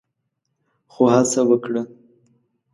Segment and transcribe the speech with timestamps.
[0.91, 1.81] خو هڅه وکړه